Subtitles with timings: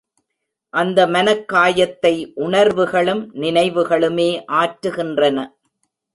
[0.69, 2.31] அந்த மனக் காயத்தை,
[2.35, 4.43] உணர்வுகளும் நினைவுகளுமே
[4.47, 5.47] ஆற்றுகின்றன.